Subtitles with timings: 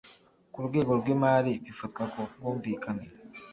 [0.51, 3.05] k urwego rw imari bifatwa ku bwumvikane